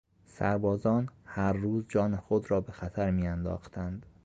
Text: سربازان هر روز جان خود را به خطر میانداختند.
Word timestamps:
سربازان 0.25 1.09
هر 1.25 1.53
روز 1.53 1.85
جان 1.89 2.15
خود 2.15 2.51
را 2.51 2.61
به 2.61 2.71
خطر 2.71 3.11
میانداختند. 3.11 4.05